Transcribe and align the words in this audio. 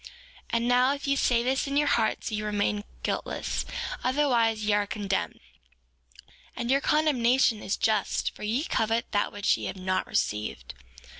4:25 0.01 0.09
And 0.53 0.67
now, 0.67 0.93
if 0.95 1.05
ye 1.05 1.15
say 1.15 1.43
this 1.43 1.67
in 1.67 1.77
your 1.77 1.87
hearts 1.87 2.31
ye 2.31 2.41
remain 2.41 2.85
guiltless, 3.03 3.65
otherwise 4.03 4.65
ye 4.65 4.73
are 4.73 4.87
condemned; 4.87 5.39
and 6.55 6.71
your 6.71 6.81
condemnation 6.81 7.61
is 7.61 7.77
just 7.77 8.33
for 8.33 8.41
ye 8.41 8.63
covet 8.63 9.11
that 9.11 9.31
which 9.31 9.57
ye 9.57 9.65
have 9.65 9.75
not 9.77 10.07
received. 10.07 10.73